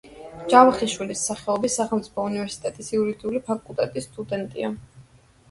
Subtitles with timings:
[0.51, 4.73] ჯავახიშვილის სახელობის სახელმწიფო უნივერსიტეტის იურიდიული ფაკულტეტის სტუდენტია.